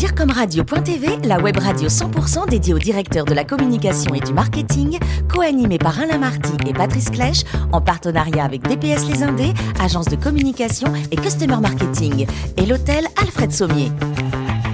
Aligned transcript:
DIRCOMRadio.tv, 0.00 1.18
la 1.24 1.38
web 1.40 1.58
radio 1.58 1.86
100% 1.86 2.48
dédiée 2.48 2.72
aux 2.72 2.78
directeurs 2.78 3.26
de 3.26 3.34
la 3.34 3.44
communication 3.44 4.14
et 4.14 4.20
du 4.20 4.32
marketing, 4.32 4.98
co-animée 5.28 5.76
par 5.76 6.00
Alain 6.00 6.16
Marty 6.16 6.52
et 6.66 6.72
Patrice 6.72 7.10
Clèche, 7.10 7.42
en 7.70 7.82
partenariat 7.82 8.44
avec 8.44 8.62
DPS 8.62 9.06
Les 9.10 9.22
Indés, 9.22 9.52
agence 9.78 10.06
de 10.06 10.16
communication 10.16 10.90
et 11.10 11.16
customer 11.16 11.58
marketing, 11.60 12.26
et 12.56 12.64
l'hôtel 12.64 13.04
Alfred 13.20 13.52
Sommier. 13.52 13.92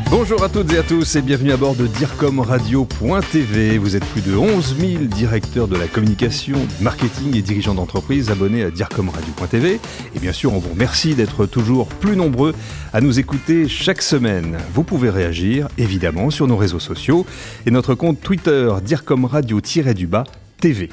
Bonjour 0.09 0.45
à 0.45 0.49
toutes 0.49 0.73
et 0.73 0.79
à 0.79 0.85
tous 0.85 1.17
et 1.17 1.23
bienvenue 1.23 1.51
à 1.51 1.57
bord 1.57 1.75
de 1.75 1.89
DIRCOMRadio.tv. 1.89 3.77
Vous 3.79 3.97
êtes 3.97 4.05
plus 4.05 4.21
de 4.21 4.37
11 4.37 4.77
000 4.79 5.05
directeurs 5.05 5.67
de 5.67 5.75
la 5.77 5.89
communication, 5.89 6.57
du 6.79 6.85
marketing 6.85 7.37
et 7.37 7.43
dirigeants 7.43 7.75
d'entreprise 7.75 8.31
abonnés 8.31 8.63
à 8.63 8.71
DIRCOMRadio.tv. 8.71 9.81
Et 10.15 10.19
bien 10.21 10.33
sûr, 10.33 10.55
on 10.55 10.59
vous 10.59 10.71
remercie 10.71 11.17
d'être 11.17 11.47
toujours 11.47 11.89
plus 11.89 12.17
nombreux 12.17 12.55
à 12.93 13.01
nous 13.01 13.19
écouter 13.19 13.69
chaque 13.69 14.01
semaine. 14.01 14.59
Vous 14.73 14.85
pouvez 14.85 15.11
réagir 15.11 15.67
évidemment 15.77 16.31
sur 16.31 16.47
nos 16.47 16.57
réseaux 16.57 16.79
sociaux 16.79 17.27
et 17.67 17.73
notre 17.73 17.97
compte 17.97 18.21
Twitter 18.21 18.71
DIRCOMRadio-du-bas 18.85 20.23
TV. 20.61 20.89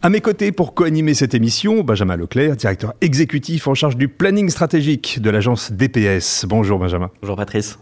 À 0.00 0.10
mes 0.10 0.20
côtés 0.20 0.52
pour 0.52 0.74
co-animer 0.74 1.12
cette 1.12 1.34
émission, 1.34 1.82
Benjamin 1.82 2.16
Leclerc, 2.16 2.54
directeur 2.54 2.94
exécutif 3.00 3.66
en 3.66 3.74
charge 3.74 3.96
du 3.96 4.06
planning 4.06 4.48
stratégique 4.48 5.18
de 5.20 5.28
l'agence 5.28 5.72
DPS. 5.72 6.46
Bonjour 6.46 6.78
Benjamin. 6.78 7.10
Bonjour 7.20 7.34
Patrice. 7.34 7.80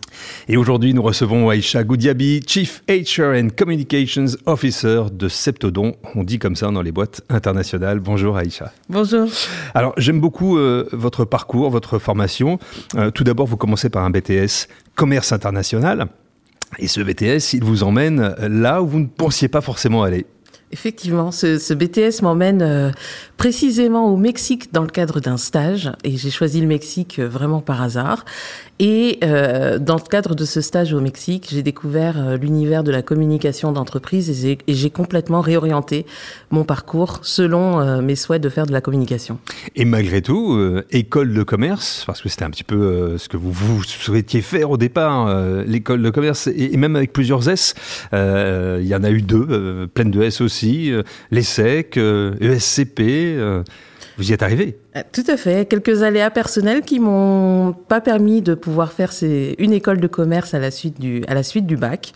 Et 0.48 0.56
aujourd'hui, 0.56 0.94
nous 0.94 1.02
recevons 1.02 1.50
Aïcha 1.50 1.84
Goudiabi, 1.84 2.40
Chief 2.46 2.82
HR 2.88 3.34
and 3.36 3.48
Communications 3.54 4.28
Officer 4.46 5.02
de 5.12 5.28
Septodon. 5.28 5.94
On 6.14 6.24
dit 6.24 6.38
comme 6.38 6.56
ça 6.56 6.70
dans 6.70 6.80
les 6.80 6.90
boîtes 6.90 7.20
internationales. 7.28 8.00
Bonjour 8.00 8.38
Aïcha. 8.38 8.72
Bonjour. 8.88 9.28
Alors, 9.74 9.92
j'aime 9.98 10.18
beaucoup 10.22 10.56
euh, 10.56 10.88
votre 10.92 11.26
parcours, 11.26 11.68
votre 11.68 11.98
formation. 11.98 12.58
Euh, 12.94 13.10
tout 13.10 13.24
d'abord, 13.24 13.46
vous 13.46 13.58
commencez 13.58 13.90
par 13.90 14.04
un 14.04 14.10
BTS 14.10 14.68
commerce 14.94 15.32
international. 15.32 16.06
Et 16.78 16.88
ce 16.88 17.02
BTS, 17.02 17.52
il 17.52 17.62
vous 17.62 17.82
emmène 17.82 18.34
là 18.40 18.80
où 18.80 18.86
vous 18.86 19.00
ne 19.00 19.06
pensiez 19.06 19.48
pas 19.48 19.60
forcément 19.60 20.02
aller. 20.02 20.24
Effectivement, 20.72 21.30
ce, 21.30 21.72
BTS 21.72 22.22
m'emmène 22.22 22.60
euh, 22.60 22.90
précisément 23.36 24.12
au 24.12 24.16
Mexique 24.16 24.72
dans 24.72 24.82
le 24.82 24.88
cadre 24.88 25.20
d'un 25.20 25.36
stage 25.36 25.92
et 26.02 26.16
j'ai 26.16 26.30
choisi 26.30 26.60
le 26.60 26.66
Mexique 26.66 27.20
euh, 27.20 27.28
vraiment 27.28 27.60
par 27.60 27.82
hasard. 27.82 28.24
Et 28.78 29.18
euh, 29.24 29.78
dans 29.78 29.94
le 29.94 30.00
cadre 30.00 30.34
de 30.34 30.44
ce 30.44 30.60
stage 30.60 30.92
au 30.92 31.00
Mexique, 31.00 31.48
j'ai 31.50 31.62
découvert 31.62 32.16
euh, 32.18 32.36
l'univers 32.36 32.84
de 32.84 32.90
la 32.90 33.00
communication 33.00 33.72
d'entreprise 33.72 34.44
et 34.44 34.58
j'ai 34.68 34.90
complètement 34.90 35.40
réorienté 35.40 36.04
mon 36.50 36.64
parcours 36.64 37.20
selon 37.22 37.80
euh, 37.80 38.02
mes 38.02 38.16
souhaits 38.16 38.42
de 38.42 38.50
faire 38.50 38.66
de 38.66 38.72
la 38.72 38.82
communication. 38.82 39.38
Et 39.76 39.86
malgré 39.86 40.20
tout, 40.20 40.52
euh, 40.52 40.84
école 40.90 41.32
de 41.32 41.42
commerce, 41.42 42.04
parce 42.06 42.20
que 42.20 42.28
c'était 42.28 42.44
un 42.44 42.50
petit 42.50 42.64
peu 42.64 43.16
ce 43.16 43.30
que 43.30 43.38
vous, 43.38 43.50
vous 43.50 43.82
souhaitiez 43.82 44.42
faire 44.42 44.70
au 44.70 44.76
départ, 44.76 45.34
l'école 45.66 46.02
de 46.02 46.10
commerce, 46.10 46.46
et, 46.48 46.76
même 46.76 46.96
avec 46.96 47.12
plusieurs 47.12 47.48
S, 47.48 47.74
il 48.12 48.86
y 48.86 48.94
en 48.94 49.04
a 49.04 49.10
eu 49.10 49.22
deux, 49.22 49.86
pleines 49.94 50.10
de 50.10 50.22
S 50.22 50.40
aussi, 50.40 50.92
l'ESSEC, 51.30 51.96
ESCP. 51.96 53.00
E 53.00 53.64
vous 54.16 54.30
y 54.30 54.32
êtes 54.32 54.42
arrivé 54.42 54.78
tout 55.12 55.24
à 55.28 55.36
fait. 55.36 55.68
Quelques 55.68 56.02
aléas 56.02 56.30
personnels 56.30 56.82
qui 56.82 57.00
m'ont 57.00 57.72
pas 57.72 58.00
permis 58.00 58.42
de 58.42 58.54
pouvoir 58.54 58.92
faire 58.92 59.12
ces, 59.12 59.54
une 59.58 59.72
école 59.72 60.00
de 60.00 60.06
commerce 60.06 60.54
à 60.54 60.58
la 60.58 60.70
suite 60.70 61.00
du, 61.00 61.22
à 61.28 61.34
la 61.34 61.42
suite 61.42 61.66
du 61.66 61.76
bac. 61.76 62.12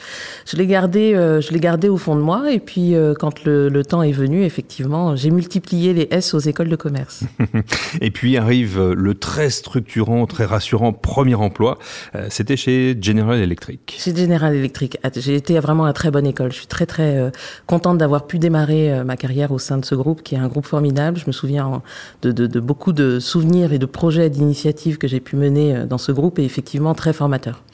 Je 0.46 0.56
l'ai 0.56 0.66
gardé, 0.66 1.14
euh, 1.14 1.40
je 1.40 1.52
l'ai 1.52 1.60
gardé 1.60 1.88
au 1.88 1.96
fond 1.96 2.16
de 2.16 2.20
moi. 2.20 2.52
Et 2.52 2.60
puis, 2.60 2.94
euh, 2.94 3.14
quand 3.18 3.44
le, 3.44 3.68
le, 3.68 3.84
temps 3.84 4.02
est 4.02 4.12
venu, 4.12 4.44
effectivement, 4.44 5.16
j'ai 5.16 5.30
multiplié 5.30 5.92
les 5.92 6.08
S 6.10 6.34
aux 6.34 6.38
écoles 6.38 6.68
de 6.68 6.76
commerce. 6.76 7.24
et 8.00 8.10
puis 8.10 8.36
arrive 8.36 8.80
le 8.80 9.14
très 9.14 9.50
structurant, 9.50 10.26
très 10.26 10.44
rassurant 10.44 10.92
premier 10.92 11.34
emploi. 11.34 11.78
Euh, 12.14 12.26
C'était 12.30 12.56
chez 12.56 12.96
General 13.00 13.38
Electric. 13.38 13.96
Chez 13.98 14.14
General 14.14 14.54
Electric. 14.54 14.98
J'ai 15.16 15.34
été 15.34 15.58
vraiment 15.58 15.84
à 15.84 15.92
très 15.92 16.10
bonne 16.10 16.26
école. 16.26 16.52
Je 16.52 16.58
suis 16.58 16.66
très, 16.66 16.86
très 16.86 17.18
euh, 17.18 17.30
contente 17.66 17.98
d'avoir 17.98 18.26
pu 18.26 18.38
démarrer 18.38 19.02
ma 19.04 19.16
carrière 19.16 19.52
au 19.52 19.58
sein 19.58 19.78
de 19.78 19.84
ce 19.84 19.94
groupe, 19.94 20.22
qui 20.22 20.34
est 20.34 20.38
un 20.38 20.48
groupe 20.48 20.66
formidable. 20.66 21.18
Je 21.18 21.26
me 21.26 21.32
souviens 21.32 21.82
de, 22.22 22.32
de, 22.32 22.46
de 22.46 22.60
beaucoup 22.70 22.92
de 22.92 23.18
souvenirs 23.18 23.72
et 23.72 23.80
de 23.80 23.86
projets, 23.86 24.30
d'initiatives 24.30 24.96
que 24.96 25.08
j'ai 25.08 25.18
pu 25.18 25.34
mener 25.34 25.74
euh, 25.74 25.86
dans 25.86 25.98
ce 25.98 26.12
groupe 26.12 26.38
et 26.38 26.44
effectivement 26.44 26.94
très 26.94 27.12
formateur. 27.12 27.64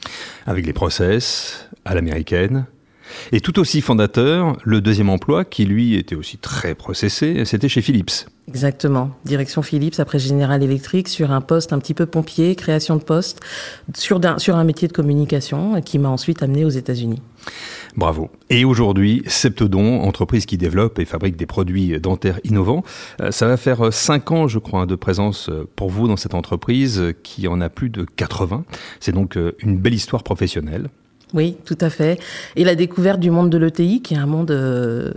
Avec 0.47 0.65
les 0.65 0.73
process 0.73 1.69
à 1.85 1.93
l'américaine, 1.93 2.65
et 3.31 3.39
tout 3.39 3.59
aussi 3.59 3.81
fondateur, 3.81 4.57
le 4.63 4.81
deuxième 4.81 5.11
emploi, 5.11 5.45
qui 5.45 5.65
lui 5.65 5.93
était 5.93 6.15
aussi 6.15 6.39
très 6.39 6.73
processé, 6.73 7.45
c'était 7.45 7.69
chez 7.69 7.81
Philips. 7.81 8.25
Exactement. 8.47 9.11
Direction 9.23 9.61
Philips, 9.61 9.99
après 9.99 10.17
General 10.17 10.61
Electric, 10.63 11.07
sur 11.07 11.31
un 11.31 11.41
poste 11.41 11.73
un 11.73 11.79
petit 11.79 11.93
peu 11.93 12.07
pompier, 12.07 12.55
création 12.55 12.95
de 12.95 13.03
poste, 13.03 13.39
sur, 13.95 14.19
un, 14.25 14.39
sur 14.39 14.55
un 14.55 14.63
métier 14.63 14.87
de 14.87 14.93
communication, 14.93 15.79
qui 15.81 15.99
m'a 15.99 16.09
ensuite 16.09 16.41
amené 16.41 16.65
aux 16.65 16.69
États-Unis. 16.69 17.21
Bravo. 17.97 18.29
Et 18.51 18.63
aujourd'hui, 18.63 19.23
Septodon, 19.25 20.01
entreprise 20.01 20.45
qui 20.45 20.57
développe 20.57 20.99
et 20.99 21.05
fabrique 21.05 21.35
des 21.35 21.47
produits 21.47 21.99
dentaires 21.99 22.39
innovants, 22.43 22.83
euh, 23.21 23.31
ça 23.31 23.47
va 23.47 23.57
faire 23.57 23.91
5 23.91 24.31
ans, 24.31 24.47
je 24.47 24.59
crois, 24.59 24.85
de 24.85 24.95
présence 24.95 25.49
pour 25.75 25.89
vous 25.89 26.07
dans 26.07 26.15
cette 26.15 26.35
entreprise 26.35 27.13
qui 27.23 27.47
en 27.47 27.59
a 27.59 27.69
plus 27.69 27.89
de 27.89 28.03
80. 28.03 28.65
C'est 28.99 29.13
donc 29.13 29.35
euh, 29.35 29.53
une 29.59 29.77
belle 29.77 29.95
histoire 29.95 30.21
professionnelle. 30.21 30.89
Oui, 31.33 31.57
tout 31.65 31.77
à 31.81 31.89
fait. 31.89 32.19
Et 32.55 32.63
la 32.63 32.75
découverte 32.75 33.19
du 33.19 33.31
monde 33.31 33.49
de 33.49 33.57
l'ETI, 33.57 34.01
qui 34.01 34.13
est 34.13 34.17
un 34.17 34.27
monde 34.27 34.51
euh, 34.51 35.11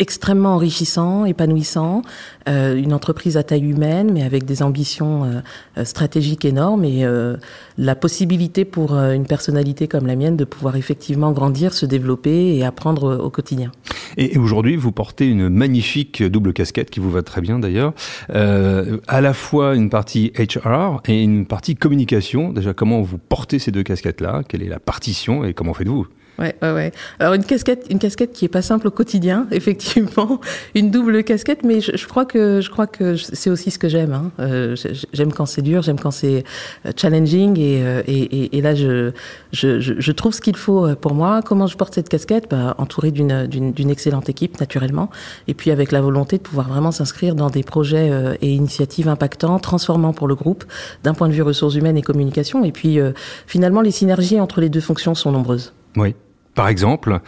extrêmement 0.00 0.54
enrichissant, 0.54 1.24
épanouissant, 1.26 2.02
euh, 2.48 2.74
une 2.74 2.92
entreprise 2.92 3.36
à 3.36 3.42
taille 3.42 3.70
humaine, 3.70 4.10
mais 4.12 4.22
avec 4.22 4.44
des 4.44 4.62
ambitions 4.62 5.24
euh, 5.24 5.84
stratégiques 5.84 6.44
énormes 6.44 6.84
et 6.84 7.04
euh, 7.04 7.36
la 7.78 7.94
possibilité 7.94 8.64
pour 8.64 8.94
euh, 8.94 9.12
une 9.12 9.26
personnalité 9.26 9.86
comme 9.88 10.06
la 10.06 10.16
mienne 10.16 10.36
de 10.36 10.44
pouvoir 10.44 10.76
effectivement 10.76 11.32
grandir, 11.32 11.74
se 11.74 11.86
développer 11.86 12.56
et 12.56 12.64
apprendre 12.64 13.18
au 13.22 13.30
quotidien. 13.30 13.70
Et, 14.16 14.38
aujourd'hui, 14.38 14.76
vous 14.76 14.92
portez 14.92 15.28
une 15.28 15.48
magnifique 15.48 16.22
double 16.22 16.52
casquette 16.52 16.90
qui 16.90 17.00
vous 17.00 17.10
va 17.10 17.22
très 17.22 17.40
bien 17.40 17.58
d'ailleurs, 17.58 17.92
euh, 18.34 18.98
à 19.06 19.20
la 19.20 19.34
fois 19.34 19.74
une 19.74 19.90
partie 19.90 20.32
HR 20.38 21.00
et 21.06 21.22
une 21.22 21.46
partie 21.46 21.76
communication. 21.76 22.52
Déjà, 22.52 22.72
comment 22.72 23.02
vous 23.02 23.18
portez 23.18 23.58
ces 23.58 23.70
deux 23.70 23.82
casquettes-là? 23.82 24.42
Quelle 24.48 24.62
est 24.62 24.68
la 24.68 24.80
partition 24.80 25.44
et 25.44 25.54
comment 25.54 25.74
faites-vous? 25.74 26.06
Ouais, 26.38 26.56
ouais, 26.62 26.72
ouais. 26.72 26.92
Alors 27.18 27.34
une 27.34 27.44
casquette, 27.44 27.86
une 27.90 27.98
casquette 27.98 28.32
qui 28.32 28.46
est 28.46 28.48
pas 28.48 28.62
simple 28.62 28.88
au 28.88 28.90
quotidien, 28.90 29.46
effectivement, 29.50 30.40
une 30.74 30.90
double 30.90 31.22
casquette, 31.22 31.62
mais 31.64 31.80
je, 31.80 31.96
je 31.96 32.06
crois 32.06 32.24
que 32.24 32.60
je 32.62 32.70
crois 32.70 32.86
que 32.86 33.16
c'est 33.16 33.50
aussi 33.50 33.70
ce 33.70 33.78
que 33.78 33.88
j'aime. 33.88 34.14
Hein. 34.14 34.30
Euh, 34.40 34.76
j'aime 35.12 35.32
quand 35.32 35.44
c'est 35.44 35.60
dur, 35.60 35.82
j'aime 35.82 36.00
quand 36.00 36.10
c'est 36.10 36.44
euh, 36.86 36.92
challenging, 36.96 37.58
et, 37.58 37.84
euh, 37.84 38.02
et, 38.06 38.22
et, 38.22 38.58
et 38.58 38.62
là 38.62 38.74
je, 38.74 39.12
je, 39.52 39.80
je 39.80 40.12
trouve 40.12 40.32
ce 40.32 40.40
qu'il 40.40 40.56
faut 40.56 40.94
pour 40.96 41.14
moi. 41.14 41.42
Comment 41.44 41.66
je 41.66 41.76
porte 41.76 41.94
cette 41.94 42.08
casquette? 42.08 42.46
Bah, 42.50 42.74
Entouré 42.78 43.10
d'une 43.10 43.46
d'une 43.46 43.90
excellente 43.90 44.28
équipe, 44.30 44.60
naturellement, 44.60 45.10
et 45.46 45.54
puis 45.54 45.70
avec 45.70 45.92
la 45.92 46.00
volonté 46.00 46.38
de 46.38 46.42
pouvoir 46.42 46.68
vraiment 46.68 46.90
s'inscrire 46.90 47.34
dans 47.34 47.50
des 47.50 47.62
projets 47.62 48.10
et 48.40 48.50
initiatives 48.50 49.08
impactants, 49.08 49.58
transformants 49.58 50.14
pour 50.14 50.26
le 50.26 50.34
groupe, 50.34 50.64
d'un 51.04 51.12
point 51.12 51.28
de 51.28 51.34
vue 51.34 51.42
ressources 51.42 51.74
humaines 51.74 51.98
et 51.98 52.02
communication. 52.02 52.64
Et 52.64 52.72
puis 52.72 52.98
finalement, 53.46 53.82
les 53.82 53.90
synergies 53.90 54.40
entre 54.40 54.60
les 54.60 54.70
deux 54.70 54.80
fonctions 54.80 55.14
sont 55.14 55.32
nombreuses. 55.32 55.72
Oui 55.96 56.14
par 56.54 56.68
exemple, 56.68 57.20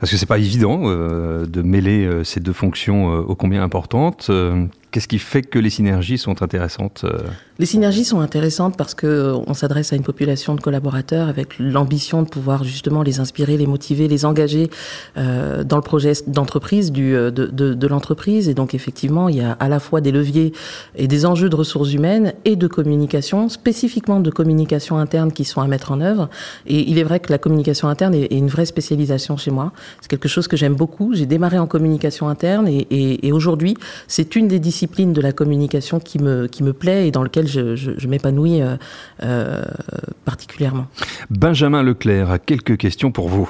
parce 0.00 0.10
que 0.10 0.16
c'est 0.16 0.26
pas 0.26 0.38
évident 0.38 0.82
euh, 0.84 1.46
de 1.46 1.62
mêler 1.62 2.06
euh, 2.06 2.24
ces 2.24 2.40
deux 2.40 2.52
fonctions 2.52 3.12
euh, 3.12 3.20
ô 3.20 3.34
combien 3.34 3.62
importantes. 3.62 4.30
Qu'est-ce 4.90 5.08
qui 5.08 5.18
fait 5.18 5.42
que 5.42 5.58
les 5.58 5.68
synergies 5.68 6.16
sont 6.16 6.42
intéressantes 6.42 7.04
Les 7.58 7.66
synergies 7.66 8.06
sont 8.06 8.20
intéressantes 8.20 8.74
parce 8.78 8.94
que 8.94 9.34
on 9.46 9.52
s'adresse 9.52 9.92
à 9.92 9.96
une 9.96 10.02
population 10.02 10.54
de 10.54 10.62
collaborateurs 10.62 11.28
avec 11.28 11.58
l'ambition 11.58 12.22
de 12.22 12.28
pouvoir 12.28 12.64
justement 12.64 13.02
les 13.02 13.20
inspirer, 13.20 13.58
les 13.58 13.66
motiver, 13.66 14.08
les 14.08 14.24
engager 14.24 14.70
euh, 15.18 15.62
dans 15.62 15.76
le 15.76 15.82
projet 15.82 16.12
d'entreprise 16.26 16.90
de, 16.90 17.28
de, 17.28 17.86
l'entreprise. 17.86 18.48
Et 18.48 18.54
donc 18.54 18.72
effectivement, 18.72 19.28
il 19.28 19.36
y 19.36 19.40
a 19.42 19.52
à 19.52 19.68
la 19.68 19.78
fois 19.78 20.00
des 20.00 20.10
leviers 20.10 20.54
et 20.96 21.06
des 21.06 21.26
enjeux 21.26 21.50
de 21.50 21.56
ressources 21.56 21.92
humaines 21.92 22.32
et 22.46 22.56
de 22.56 22.66
communication, 22.66 23.50
spécifiquement 23.50 24.20
de 24.20 24.30
communication 24.30 24.96
interne 24.96 25.32
qui 25.32 25.44
sont 25.44 25.60
à 25.60 25.66
mettre 25.66 25.92
en 25.92 26.00
œuvre. 26.00 26.30
Et 26.66 26.88
il 26.88 26.96
est 26.96 27.04
vrai 27.04 27.20
que 27.20 27.30
la 27.30 27.38
communication 27.38 27.88
interne 27.88 28.14
est, 28.14 28.32
une 28.32 28.48
vraie 28.48 28.66
spécialisation 28.66 29.36
chez 29.36 29.50
moi. 29.50 29.72
C'est 30.00 30.08
quelque 30.08 30.28
chose 30.28 30.48
que 30.48 30.56
j'aime 30.56 30.76
beaucoup. 30.76 31.12
J'ai 31.12 31.26
démarré 31.26 31.58
en 31.58 31.66
communication 31.66 32.28
interne 32.28 32.66
et, 32.68 32.86
et, 32.90 33.26
et 33.26 33.32
aujourd'hui, 33.32 33.76
c'est 34.06 34.34
une 34.34 34.48
des 34.48 34.58
disciplines 34.58 34.77
de 34.86 35.20
la 35.20 35.32
communication 35.32 36.00
qui 36.00 36.18
me, 36.18 36.46
qui 36.46 36.62
me 36.62 36.72
plaît 36.72 37.08
et 37.08 37.10
dans 37.10 37.22
lequel 37.22 37.46
je, 37.46 37.76
je, 37.76 37.92
je 37.96 38.08
m'épanouis 38.08 38.62
euh, 38.62 38.76
euh, 39.22 39.64
particulièrement. 40.24 40.86
Benjamin 41.30 41.82
Leclerc 41.82 42.30
a 42.30 42.38
quelques 42.38 42.76
questions 42.76 43.10
pour 43.10 43.28
vous. 43.28 43.48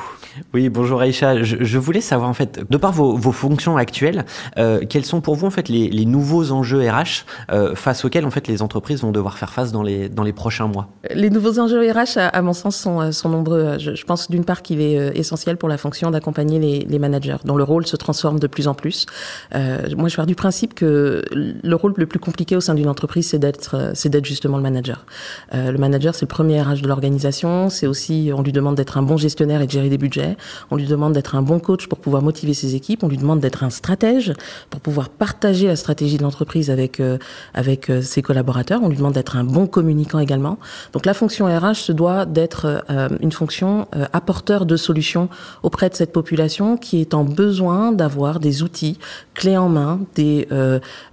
Oui, 0.54 0.68
bonjour 0.68 1.00
Aïcha. 1.00 1.42
Je, 1.42 1.78
voulais 1.78 2.00
savoir 2.00 2.28
en 2.28 2.34
fait, 2.34 2.60
de 2.68 2.76
par 2.76 2.92
vos, 2.92 3.18
fonctions 3.32 3.76
actuelles, 3.76 4.24
euh, 4.56 4.80
quels 4.88 5.04
sont 5.04 5.20
pour 5.20 5.34
vous 5.34 5.46
en 5.46 5.50
fait 5.50 5.68
les, 5.68 6.04
nouveaux 6.04 6.52
enjeux 6.52 6.88
RH 6.88 7.24
euh, 7.50 7.74
face 7.74 8.04
auxquels 8.04 8.24
en 8.24 8.30
fait 8.30 8.48
les 8.48 8.62
entreprises 8.62 9.02
vont 9.02 9.12
devoir 9.12 9.36
faire 9.38 9.52
face 9.52 9.72
dans 9.72 9.82
les 9.82 10.08
dans 10.08 10.22
les 10.22 10.32
prochains 10.32 10.66
mois? 10.66 10.88
Les 11.10 11.30
nouveaux 11.30 11.58
enjeux 11.58 11.90
RH, 11.90 12.18
à, 12.18 12.42
mon 12.42 12.52
sens, 12.52 12.76
sont, 12.76 13.00
euh, 13.00 13.10
nombreux. 13.28 13.78
Je, 13.78 14.04
pense 14.04 14.30
d'une 14.30 14.44
part 14.44 14.62
qu'il 14.62 14.80
est 14.80 15.16
essentiel 15.18 15.56
pour 15.56 15.68
la 15.68 15.76
fonction 15.76 16.10
d'accompagner 16.10 16.58
les, 16.58 16.80
les, 16.80 16.98
managers, 16.98 17.36
dont 17.44 17.56
le 17.56 17.64
rôle 17.64 17.86
se 17.86 17.96
transforme 17.96 18.38
de 18.38 18.46
plus 18.46 18.68
en 18.68 18.74
plus. 18.74 19.06
moi, 19.54 20.08
je 20.08 20.16
pars 20.16 20.26
du 20.26 20.34
principe 20.34 20.74
que 20.74 21.22
le 21.32 21.74
rôle 21.74 21.94
le 21.96 22.06
plus 22.06 22.18
compliqué 22.18 22.56
au 22.56 22.60
sein 22.60 22.74
d'une 22.74 22.88
entreprise, 22.88 23.28
c'est 23.28 23.38
d'être 23.38 23.92
c'est 23.94 24.08
d'être 24.08 24.24
justement 24.24 24.56
le 24.56 24.62
manager. 24.62 25.04
le 25.52 25.76
manager, 25.76 26.14
c'est 26.14 26.24
le 26.24 26.28
premier 26.28 26.62
RH 26.62 26.80
de 26.82 26.88
l'organisation. 26.88 27.68
C'est 27.68 27.86
aussi, 27.86 28.30
on 28.34 28.42
lui 28.42 28.52
demande 28.52 28.76
d'être 28.76 28.96
un 28.96 29.02
bon 29.02 29.16
gestionnaire 29.16 29.60
et 29.60 29.66
de 29.66 29.70
gérer 29.70 29.88
des 29.88 29.98
budgets 29.98 30.27
on 30.70 30.76
lui 30.76 30.86
demande 30.86 31.12
d'être 31.12 31.34
un 31.34 31.42
bon 31.42 31.58
coach 31.58 31.86
pour 31.86 31.98
pouvoir 31.98 32.22
motiver 32.22 32.54
ses 32.54 32.74
équipes. 32.74 33.02
On 33.02 33.08
lui 33.08 33.16
demande 33.16 33.40
d'être 33.40 33.64
un 33.64 33.70
stratège 33.70 34.32
pour 34.70 34.80
pouvoir 34.80 35.08
partager 35.08 35.66
la 35.66 35.76
stratégie 35.76 36.16
de 36.16 36.22
l'entreprise 36.22 36.70
avec 36.70 37.00
euh, 37.00 37.18
avec 37.54 37.90
euh, 37.90 38.02
ses 38.02 38.22
collaborateurs. 38.22 38.80
On 38.82 38.88
lui 38.88 38.96
demande 38.96 39.14
d'être 39.14 39.36
un 39.36 39.44
bon 39.44 39.66
communicant 39.66 40.18
également. 40.18 40.58
Donc 40.92 41.06
la 41.06 41.14
fonction 41.14 41.46
RH 41.46 41.74
se 41.74 41.92
doit 41.92 42.26
d'être 42.26 42.84
euh, 42.90 43.08
une 43.20 43.32
fonction 43.32 43.86
apporteur 44.12 44.66
de 44.66 44.76
solutions 44.76 45.28
auprès 45.62 45.88
de 45.88 45.94
cette 45.94 46.12
population 46.12 46.76
qui 46.76 47.00
est 47.00 47.14
en 47.14 47.24
besoin 47.24 47.92
d'avoir 47.92 48.40
des 48.40 48.62
outils 48.62 48.98
clés 49.34 49.56
en 49.56 49.68
main, 49.68 50.00
des 50.14 50.48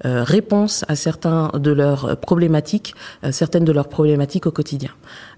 réponses 0.04 0.84
à 0.88 0.96
certains 0.96 1.52
de 1.54 1.72
leurs 1.72 2.18
problématiques, 2.18 2.96
certaines 3.32 3.66
de 3.66 3.72
leurs 3.72 3.88
problématiques 3.88 4.46
au 4.46 4.52
quotidien. 4.52 4.92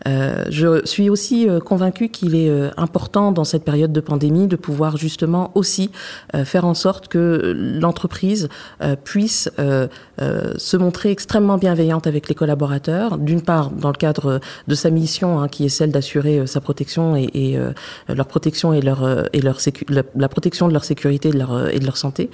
je 0.05 0.81
suis 0.85 1.09
aussi 1.09 1.47
convaincue 1.65 2.09
qu'il 2.09 2.35
est 2.35 2.51
important 2.77 3.31
dans 3.31 3.43
cette 3.43 3.56
période 3.63 3.91
de 3.91 4.01
pandémie 4.01 4.47
de 4.47 4.55
pouvoir 4.55 4.97
justement 4.97 5.51
aussi 5.55 5.91
euh, 6.35 6.45
faire 6.45 6.65
en 6.65 6.73
sorte 6.73 7.07
que 7.07 7.53
l'entreprise 7.79 8.49
euh, 8.81 8.95
puisse 8.95 9.49
euh, 9.59 9.87
se 10.57 10.77
montrer 10.77 11.11
extrêmement 11.11 11.57
bienveillante 11.57 12.07
avec 12.07 12.27
les 12.27 12.35
collaborateurs. 12.35 13.17
D'une 13.17 13.41
part, 13.41 13.69
dans 13.69 13.89
le 13.89 13.95
cadre 13.95 14.39
de 14.67 14.75
sa 14.75 14.89
mission, 14.89 15.39
hein, 15.39 15.47
qui 15.47 15.65
est 15.65 15.69
celle 15.69 15.91
d'assurer 15.91 16.47
sa 16.47 16.59
protection 16.59 17.15
et, 17.15 17.57
leur 18.07 18.25
protection 18.25 18.73
et 18.73 18.81
leur 18.81 19.27
et 19.33 19.41
leur 19.41 19.59
la, 19.89 20.29
protection 20.29 20.67
de 20.67 20.73
leur 20.73 20.83
sécurité 20.83 21.29
et 21.29 21.31
de 21.31 21.37
leur 21.37 21.69
et 21.69 21.79
de 21.79 21.85
leur 21.85 21.97
santé. 21.97 22.29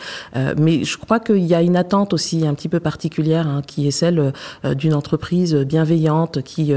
mais 0.58 0.84
je 0.84 0.98
crois 0.98 1.20
qu'il 1.20 1.46
y 1.46 1.54
a 1.54 1.62
une 1.62 1.76
attente 1.76 2.14
aussi 2.14 2.48
un 2.48 2.54
petit 2.54 2.70
peu 2.70 2.80
particulière 2.80 3.48
hein, 3.48 3.62
qui 3.66 3.88
est 3.88 3.92
celle 3.92 4.34
d'une 4.76 4.94
entreprise 4.94 5.56
bienveillante 5.56 6.42
qui 6.44 6.74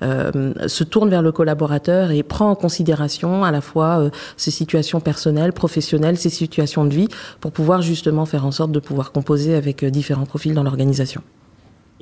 se 0.00 0.84
tourne 0.84 1.10
vers 1.10 1.22
le 1.22 1.32
collaborateur 1.32 2.10
et 2.10 2.22
prend 2.22 2.50
en 2.50 2.54
considération 2.54 3.44
à 3.44 3.50
la 3.50 3.60
fois 3.60 3.89
euh, 3.98 4.10
ses 4.36 4.50
situations 4.50 5.00
personnelles, 5.00 5.52
professionnelles, 5.52 6.16
ses 6.16 6.30
situations 6.30 6.84
de 6.84 6.94
vie, 6.94 7.08
pour 7.40 7.50
pouvoir 7.50 7.82
justement 7.82 8.24
faire 8.26 8.46
en 8.46 8.52
sorte 8.52 8.72
de 8.72 8.80
pouvoir 8.80 9.10
composer 9.10 9.54
avec 9.54 9.82
euh, 9.82 9.90
différents 9.90 10.26
profils 10.26 10.54
dans 10.54 10.62
l'organisation. 10.62 11.22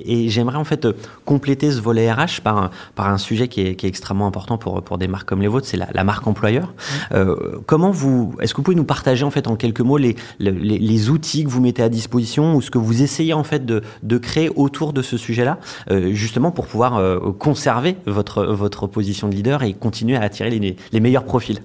Et 0.03 0.29
j'aimerais 0.29 0.57
en 0.57 0.63
fait 0.63 0.85
euh, 0.85 0.93
compléter 1.25 1.71
ce 1.71 1.81
volet 1.81 2.11
RH 2.11 2.41
par 2.43 2.57
un, 2.57 2.69
par 2.95 3.09
un 3.09 3.17
sujet 3.17 3.47
qui 3.47 3.61
est, 3.61 3.75
qui 3.75 3.85
est 3.85 3.89
extrêmement 3.89 4.27
important 4.27 4.57
pour, 4.57 4.81
pour 4.81 4.97
des 4.97 5.07
marques 5.07 5.27
comme 5.27 5.41
les 5.41 5.47
vôtres, 5.47 5.67
c'est 5.67 5.77
la, 5.77 5.87
la, 5.93 6.03
marque 6.03 6.25
employeur. 6.27 6.73
Euh, 7.11 7.59
comment 7.65 7.91
vous, 7.91 8.35
est-ce 8.41 8.53
que 8.53 8.57
vous 8.57 8.63
pouvez 8.63 8.75
nous 8.75 8.83
partager 8.83 9.23
en 9.23 9.31
fait 9.31 9.47
en 9.47 9.55
quelques 9.55 9.81
mots 9.81 9.97
les, 9.97 10.15
les, 10.39 10.51
les, 10.51 11.09
outils 11.09 11.43
que 11.43 11.49
vous 11.49 11.61
mettez 11.61 11.83
à 11.83 11.89
disposition 11.89 12.55
ou 12.55 12.61
ce 12.61 12.71
que 12.71 12.77
vous 12.77 13.01
essayez 13.01 13.33
en 13.33 13.43
fait 13.43 13.65
de, 13.65 13.81
de 14.03 14.17
créer 14.17 14.49
autour 14.55 14.93
de 14.93 15.01
ce 15.01 15.17
sujet-là, 15.17 15.59
euh, 15.91 16.11
justement 16.13 16.51
pour 16.51 16.67
pouvoir 16.67 16.97
euh, 16.97 17.31
conserver 17.31 17.97
votre, 18.05 18.43
votre 18.45 18.87
position 18.87 19.27
de 19.27 19.35
leader 19.35 19.63
et 19.63 19.73
continuer 19.73 20.17
à 20.17 20.21
attirer 20.21 20.49
les, 20.49 20.75
les 20.91 20.99
meilleurs 20.99 21.25
profils? 21.25 21.61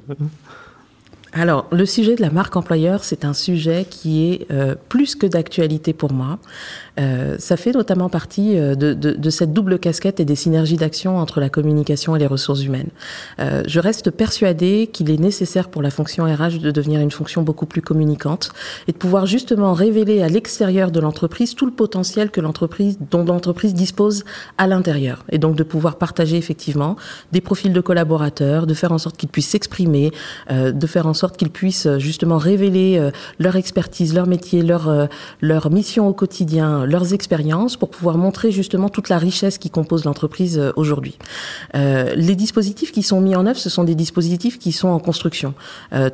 Alors, 1.37 1.67
le 1.73 1.85
sujet 1.85 2.15
de 2.15 2.21
la 2.21 2.31
marque 2.31 2.55
employeur, 2.55 3.03
c'est 3.03 3.25
un 3.25 3.33
sujet 3.33 3.87
qui 3.91 4.31
est 4.31 4.47
euh, 4.53 4.77
plus 4.89 5.17
que 5.17 5.27
d'actualité 5.27 5.93
pour 5.93 6.13
moi. 6.13 6.39
Euh, 7.01 7.35
ça 7.41 7.57
fait 7.57 7.73
notamment 7.73 8.09
partie 8.09 8.57
euh, 8.57 8.77
de, 8.77 9.31
cette 9.31 9.53
double 9.53 9.81
casquette 9.81 10.21
et 10.21 10.25
des 10.25 10.37
synergies 10.37 10.77
d'action 10.77 11.19
entre 11.19 11.41
la 11.41 11.49
communication 11.49 12.15
et 12.15 12.21
les 12.21 12.27
ressources 12.29 12.63
humaines. 12.63 12.91
Je 13.39 13.81
reste 13.81 14.11
persuadée 14.11 14.89
qu'il 14.93 15.11
est 15.11 15.19
nécessaire 15.19 15.69
pour 15.69 15.83
la 15.83 15.91
fonction 15.91 16.25
RH 16.25 16.61
de 16.61 16.71
devenir 16.71 17.01
une 17.01 17.11
fonction 17.11 17.43
beaucoup 17.43 17.67
plus 17.67 17.83
communicante 17.83 18.51
et 18.87 18.93
de 18.93 18.97
pouvoir 18.97 19.27
justement 19.27 19.73
révéler 19.73 20.23
à 20.23 20.29
l'extérieur 20.29 20.93
de 20.93 21.01
l'entreprise 21.01 21.55
tout 21.57 21.67
le 21.67 21.73
potentiel 21.73 22.31
que 22.31 22.41
l'entreprise, 22.41 22.99
dont 23.11 23.25
l'entreprise 23.25 23.75
dispose 23.75 24.25
à 24.57 24.69
l'intérieur. 24.69 25.25
Et 25.31 25.39
donc 25.39 25.57
de 25.57 25.65
pouvoir 25.65 25.97
partager 25.97 26.37
effectivement 26.37 26.97
des 27.33 27.41
profils 27.41 27.73
de 27.73 27.81
collaborateurs, 27.81 28.67
de 28.67 28.75
faire 28.75 28.93
en 28.93 28.99
sorte 28.99 29.17
qu'ils 29.17 29.29
puissent 29.29 29.49
s'exprimer, 29.49 30.13
de 30.51 30.87
faire 30.87 31.07
en 31.07 31.15
sorte 31.15 31.24
qu'ils 31.33 31.51
puissent 31.51 31.87
euh, 31.87 31.99
justement 31.99 32.39
révéler 32.39 32.99
euh, 32.99 33.11
leur 33.39 33.57
expertise, 33.57 34.15
leur 34.15 34.27
métier, 34.27 34.63
leur, 34.63 34.89
euh, 34.89 35.07
leur 35.41 35.71
mission 35.71 36.09
au 36.09 36.13
quotidien, 36.13 36.85
leurs 36.87 37.15
expériences 37.15 37.77
pour 37.77 37.89
pouvoir 37.89 38.19
montrer 38.19 38.51
justement 38.51 38.89
toute 38.89 39.09
la 39.09 39.19
richesse 39.19 39.59
qui 39.59 39.71
compose 39.71 40.05
l'entreprise 40.05 40.61
aujourd'hui. 40.77 41.17
les 41.75 42.37
dispositifs 42.37 42.93
qui 42.93 43.03
sont 43.03 43.21
mis 43.21 43.37
en 43.37 43.47
œuvre, 43.47 43.59
ce 43.59 43.71
sont 43.71 43.85
des 43.85 43.95
dispositifs 43.95 44.59
qui 44.59 44.73
sont 44.73 44.89
en 44.89 44.99
construction. 44.99 45.55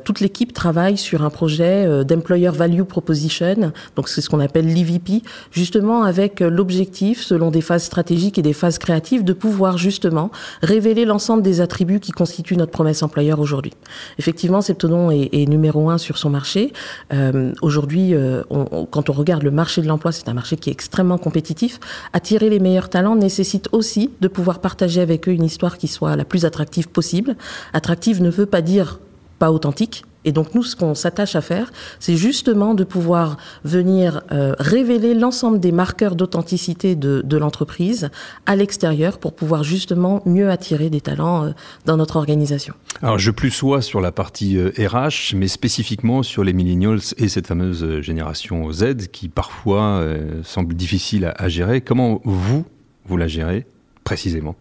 toute 0.03 0.19
l'équipe 0.19 0.53
travaille 0.53 0.97
sur 0.97 1.23
un 1.23 1.29
projet 1.29 2.03
d'employer 2.03 2.49
value 2.49 2.83
proposition, 2.83 3.71
donc 3.95 4.09
c'est 4.09 4.21
ce 4.21 4.29
qu'on 4.29 4.39
appelle 4.39 4.67
l'EVP, 4.67 5.21
justement 5.51 6.03
avec 6.03 6.39
l'objectif, 6.39 7.21
selon 7.21 7.51
des 7.51 7.61
phases 7.61 7.83
stratégiques 7.83 8.37
et 8.37 8.41
des 8.41 8.53
phases 8.53 8.77
créatives, 8.77 9.23
de 9.23 9.33
pouvoir 9.33 9.77
justement 9.77 10.31
révéler 10.61 11.05
l'ensemble 11.05 11.43
des 11.43 11.61
attributs 11.61 11.99
qui 11.99 12.11
constituent 12.11 12.57
notre 12.57 12.71
promesse 12.71 13.03
employeur 13.03 13.39
aujourd'hui. 13.39 13.73
Effectivement, 14.17 14.61
c'est 14.61 14.75
nom 15.01 15.11
est, 15.11 15.49
numéro 15.49 15.89
un 15.89 15.97
sur 15.97 16.17
son 16.17 16.29
marché. 16.29 16.73
Euh, 17.13 17.53
aujourd'hui, 17.61 18.13
euh, 18.13 18.43
quand 18.91 19.09
on 19.09 19.13
regarde 19.13 19.43
le 19.43 19.51
marché 19.51 19.81
de 19.81 19.87
l'emploi, 19.87 20.11
c'est 20.11 20.29
un 20.29 20.33
marché 20.33 20.55
qui 20.57 20.69
est 20.69 20.73
extrêmement 20.73 21.17
compétitif. 21.17 21.79
Attirer 22.13 22.49
les 22.49 22.59
meilleurs 22.59 22.89
talents 22.89 23.15
nécessite 23.15 23.69
aussi 23.71 24.11
de 24.21 24.27
pouvoir 24.27 24.59
partager 24.59 25.01
avec 25.01 25.27
eux 25.27 25.31
une 25.31 25.43
histoire 25.43 25.77
qui 25.77 25.87
soit 25.87 26.15
la 26.15 26.25
plus 26.25 26.45
attractive 26.45 26.89
possible. 26.89 27.35
Attractive 27.73 28.21
ne 28.21 28.29
veut 28.29 28.45
pas 28.45 28.61
dire 28.61 28.99
pas 29.39 29.51
authentique, 29.51 30.03
et 30.25 30.31
donc 30.31 30.53
nous, 30.53 30.63
ce 30.63 30.75
qu'on 30.75 30.95
s'attache 30.95 31.35
à 31.35 31.41
faire, 31.41 31.71
c'est 31.99 32.15
justement 32.15 32.73
de 32.73 32.83
pouvoir 32.83 33.37
venir 33.63 34.21
euh, 34.31 34.53
révéler 34.59 35.13
l'ensemble 35.13 35.59
des 35.59 35.71
marqueurs 35.71 36.15
d'authenticité 36.15 36.95
de, 36.95 37.21
de 37.25 37.37
l'entreprise 37.37 38.09
à 38.45 38.55
l'extérieur 38.55 39.17
pour 39.17 39.33
pouvoir 39.33 39.63
justement 39.63 40.21
mieux 40.25 40.49
attirer 40.49 40.89
des 40.89 41.01
talents 41.01 41.45
euh, 41.45 41.51
dans 41.85 41.97
notre 41.97 42.17
organisation. 42.17 42.75
Alors 43.01 43.17
je 43.17 43.31
plus 43.31 43.49
sois 43.49 43.81
sur 43.81 43.99
la 43.99 44.11
partie 44.11 44.59
RH, 44.59 45.33
euh, 45.33 45.37
mais 45.37 45.47
spécifiquement 45.47 46.21
sur 46.21 46.43
les 46.43 46.53
millennials 46.53 46.99
et 47.17 47.27
cette 47.27 47.47
fameuse 47.47 48.01
génération 48.01 48.71
Z 48.71 49.07
qui 49.11 49.29
parfois 49.29 50.05
semble 50.43 50.75
difficile 50.75 51.25
à, 51.25 51.31
à 51.31 51.49
gérer. 51.49 51.81
Comment 51.81 52.21
vous, 52.23 52.65
vous 53.05 53.17
la 53.17 53.27
gérez 53.27 53.65
précisément? 54.03 54.55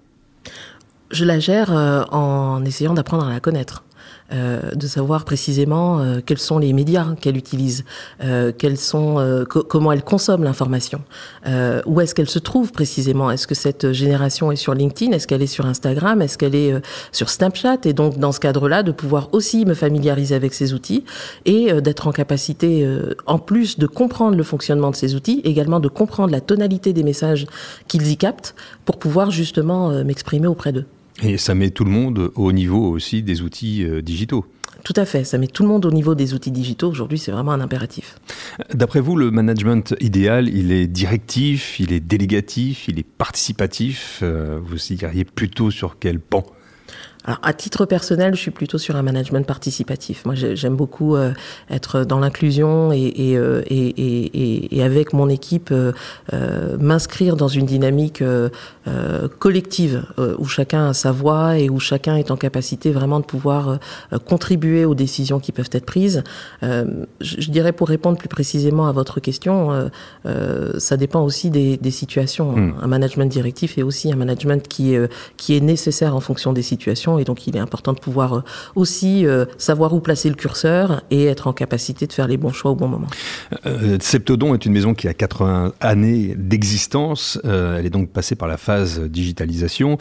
Je 1.11 1.25
la 1.25 1.39
gère 1.39 1.71
en 1.71 2.65
essayant 2.65 2.95
d'apprendre 2.95 3.27
à 3.27 3.31
la 3.31 3.41
connaître. 3.41 3.85
Euh, 4.33 4.61
de 4.77 4.87
savoir 4.87 5.25
précisément 5.25 5.99
euh, 5.99 6.21
quels 6.25 6.39
sont 6.39 6.59
les 6.59 6.73
médias 6.73 7.17
qu'elle 7.21 7.37
utilise, 7.37 7.85
euh, 8.23 8.53
quels 8.57 8.77
sont, 8.77 9.45
comment 9.49 9.91
elle 9.91 10.05
consomme 10.05 10.45
l'information, 10.45 11.03
où 11.87 12.01
est-ce 12.01 12.15
qu'elle 12.15 12.29
se 12.29 12.39
trouve 12.39 12.73
précisément? 12.73 13.31
Est-ce 13.31 13.47
que 13.47 13.55
cette 13.55 13.93
génération 13.93 14.53
est 14.53 14.57
sur 14.57 14.75
LinkedIn? 14.75 15.13
Est-ce 15.13 15.27
qu'elle 15.27 15.43
est 15.43 15.47
sur 15.47 15.67
Instagram? 15.67 16.23
Est-ce 16.23 16.39
qu'elle 16.39 16.55
est 16.55 16.75
sur 17.13 17.29
Snapchat? 17.29 17.79
Et 17.85 17.93
donc 17.93 18.19
dans 18.19 18.33
ce 18.33 18.41
cadre-là, 18.41 18.83
de 18.83 18.93
pouvoir 18.93 19.29
aussi 19.33 19.65
me 19.65 19.75
familiariser 19.75 20.35
avec 20.35 20.55
ces 20.55 20.73
outils 20.75 21.05
et 21.45 21.73
d'être 21.81 22.07
en 22.07 22.13
capacité, 22.13 22.87
en 23.27 23.39
plus 23.39 23.79
de 23.79 23.87
comprendre 23.87 24.37
le 24.37 24.43
fonctionnement 24.43 24.91
de 24.91 24.97
ces 24.97 25.15
outils, 25.15 25.41
également 25.45 25.81
de 25.81 25.89
comprendre 25.89 26.33
la 26.33 26.41
tonalité 26.41 26.93
des 26.93 27.03
messages 27.03 27.47
qu'ils 27.89 28.09
y 28.11 28.17
captent 28.17 28.55
pour 28.85 28.99
pouvoir 28.99 29.31
justement 29.31 30.05
m'exprimer 30.05 30.47
auprès 30.47 30.73
d'eux. 30.73 30.87
Et 31.23 31.39
ça 31.39 31.55
met 31.55 31.71
tout 31.71 31.85
le 31.85 31.91
monde 31.91 32.33
au 32.35 32.53
niveau 32.53 32.91
aussi 32.91 33.23
des 33.23 33.43
outils 33.43 33.85
euh, 33.85 34.03
digitaux. 34.03 34.45
Tout 34.85 34.95
à 34.97 35.05
fait, 35.05 35.25
ça 35.25 35.37
met 35.37 35.47
tout 35.47 35.63
le 35.63 35.69
monde 35.69 35.85
au 35.85 35.91
niveau 35.91 36.15
des 36.15 36.33
outils 36.33 36.51
digitaux. 36.51 36.89
Aujourd'hui, 36.89 37.19
c'est 37.19 37.33
vraiment 37.33 37.53
un 37.53 37.61
impératif. 37.61 38.19
D'après 38.73 39.01
vous, 39.01 39.17
le 39.17 39.31
management 39.31 39.95
idéal, 40.01 40.49
il 40.49 40.73
est 40.73 40.87
directif, 40.87 41.79
il 41.81 41.93
est 41.93 42.01
délégatif, 42.01 42.89
il 42.89 42.99
est 42.99 43.07
participatif. 43.07 44.21
Euh, 44.23 44.59
vous 44.63 44.93
iriez 44.93 45.25
plutôt 45.25 45.71
sur 45.71 45.99
quel 45.99 46.19
pan? 46.19 46.45
Alors, 47.25 47.39
à 47.43 47.53
titre 47.53 47.85
personnel, 47.85 48.35
je 48.35 48.41
suis 48.41 48.51
plutôt 48.51 48.79
sur 48.79 48.97
un 48.97 49.03
management 49.03 49.47
participatif. 49.47 50.25
Moi, 50.25 50.35
j'aime 50.35 50.75
beaucoup 50.75 51.17
euh, 51.17 51.33
être 51.71 52.05
dans 52.05 52.19
l'inclusion 52.19 52.93
et, 52.93 53.13
et, 53.15 53.37
euh, 53.37 53.63
et, 53.67 54.77
et, 54.77 54.83
avec 54.83 55.13
mon 55.13 55.29
équipe 55.29 55.71
euh, 55.71 55.93
m'inscrire 56.79 57.37
dans 57.37 57.49
une 57.49 57.67
dynamique 57.67 58.23
collective 59.39 60.05
où 60.39 60.47
chacun 60.47 60.89
a 60.89 60.95
sa 60.95 61.13
voix 61.13 61.59
et 61.59 61.69
où 61.69 61.79
chacun 61.79 62.17
est 62.17 62.31
en 62.31 62.37
capacité 62.37 62.91
vraiment 62.91 63.21
de 63.21 63.25
pouvoir 63.25 63.79
contribuer 64.27 64.85
aux 64.85 64.95
décisions 64.95 65.39
qui 65.39 65.53
peuvent 65.53 65.71
être 65.73 65.85
prises. 65.85 66.23
Je, 66.63 67.51
dirais 67.51 67.73
pour 67.73 67.89
répondre 67.89 68.19
plus 68.19 68.29
précisément 68.29 68.89
à 68.89 68.93
votre 68.93 69.21
question, 69.21 69.91
ça 70.25 70.97
dépend 70.97 71.23
aussi 71.23 71.51
des, 71.51 71.77
des 71.77 71.91
situations. 71.91 72.53
Hmm. 72.53 72.75
Un 72.83 72.87
management 72.87 73.31
directif 73.31 73.79
est 73.79 73.83
aussi 73.83 74.13
un 74.13 74.17
management 74.17 74.67
qui 74.67 74.95
est, 74.95 75.13
qui 75.37 75.57
est 75.57 75.61
nécessaire 75.61 76.17
en 76.17 76.21
fonction 76.21 76.53
des 76.53 76.63
situations 76.63 77.10
et 77.19 77.25
donc 77.25 77.47
il 77.47 77.57
est 77.57 77.61
important 77.61 77.93
de 77.93 77.99
pouvoir 77.99 78.45
aussi 78.75 79.27
savoir 79.59 79.93
où 79.95 80.01
placer 80.01 80.29
le 80.29 80.35
curseur 80.35 81.03
et 81.11 81.27
être 81.27 81.47
en 81.47 81.53
capacité 81.53 82.07
de 82.07 82.13
faire 82.13 82.29
les 82.29 82.37
bons 82.37 82.53
choix 82.53 82.71
au 82.71 82.75
bon 82.75 82.89
moment. 82.89 83.09
Septodon 84.01 84.55
est 84.55 84.65
une 84.65 84.73
maison 84.73 84.95
qui 84.95 85.09
a 85.09 85.15
80 85.15 85.73
années 85.81 86.35
d'existence. 86.37 87.39
elle 87.45 87.87
est 87.87 87.91
donc 87.91 88.11
passée 88.11 88.35
par 88.35 88.49
la 88.49 88.57
phase 88.57 89.01
digitalisation. 89.01 89.99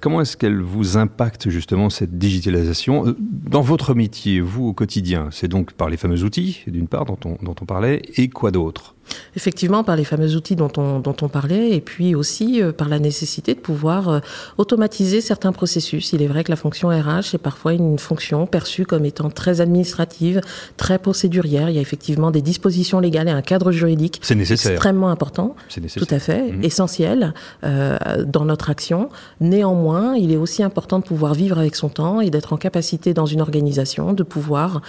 comment 0.00 0.20
est-ce 0.20 0.36
qu'elle 0.36 0.60
vous 0.60 0.96
impacte 0.96 1.50
justement 1.50 1.90
cette 1.90 2.18
digitalisation 2.18 3.14
dans 3.18 3.60
votre 3.60 3.94
métier, 3.94 4.40
vous 4.40 4.66
au 4.66 4.72
quotidien? 4.72 5.28
C'est 5.30 5.48
donc 5.48 5.72
par 5.72 5.88
les 5.88 5.96
fameux 5.96 6.22
outils, 6.22 6.62
d'une 6.66 6.88
part, 6.88 7.04
dont 7.04 7.18
on, 7.24 7.36
dont 7.42 7.54
on 7.60 7.64
parlait, 7.64 8.02
et 8.16 8.28
quoi 8.28 8.50
d'autre? 8.50 8.94
Effectivement, 9.36 9.84
par 9.84 9.96
les 9.96 10.04
fameux 10.04 10.34
outils 10.36 10.56
dont 10.56 10.70
on, 10.76 11.00
dont 11.00 11.16
on 11.22 11.28
parlait, 11.28 11.70
et 11.70 11.80
puis 11.80 12.14
aussi 12.14 12.60
euh, 12.62 12.72
par 12.72 12.88
la 12.88 12.98
nécessité 12.98 13.54
de 13.54 13.60
pouvoir 13.60 14.08
euh, 14.08 14.20
automatiser 14.58 15.20
certains 15.20 15.52
processus. 15.52 16.12
Il 16.12 16.22
est 16.22 16.26
vrai 16.26 16.44
que 16.44 16.50
la 16.50 16.56
fonction 16.56 16.88
RH 16.88 17.34
est 17.34 17.38
parfois 17.42 17.72
une 17.72 17.98
fonction 17.98 18.46
perçue 18.46 18.84
comme 18.86 19.04
étant 19.04 19.30
très 19.30 19.60
administrative, 19.60 20.40
très 20.76 20.98
procédurière. 20.98 21.68
Il 21.70 21.76
y 21.76 21.78
a 21.78 21.82
effectivement 21.82 22.30
des 22.30 22.42
dispositions 22.42 23.00
légales 23.00 23.28
et 23.28 23.32
un 23.32 23.42
cadre 23.42 23.72
juridique 23.72 24.20
C'est 24.22 24.34
nécessaire. 24.34 24.72
extrêmement 24.72 25.08
important, 25.10 25.54
C'est 25.68 25.80
nécessaire. 25.80 26.06
tout 26.06 26.14
à 26.14 26.18
fait, 26.18 26.52
Mhm. 26.52 26.64
essentiel 26.64 27.34
euh, 27.64 27.98
dans 28.26 28.44
notre 28.44 28.70
action. 28.70 29.08
Néanmoins, 29.40 30.14
il 30.16 30.32
est 30.32 30.36
aussi 30.36 30.62
important 30.62 30.98
de 30.98 31.04
pouvoir 31.04 31.34
vivre 31.34 31.58
avec 31.58 31.76
son 31.76 31.88
temps 31.88 32.20
et 32.20 32.30
d'être 32.30 32.52
en 32.52 32.56
capacité 32.56 33.14
dans 33.14 33.26
une 33.26 33.40
organisation 33.40 34.12
de 34.12 34.22
pouvoir 34.22 34.80